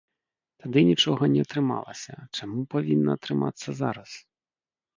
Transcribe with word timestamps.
Тады 0.61 0.79
нічога 0.91 1.23
не 1.33 1.41
атрымалася, 1.47 2.15
чаму 2.39 2.65
павінна 2.73 3.11
атрымацца 3.19 3.79
зараз? 3.87 4.09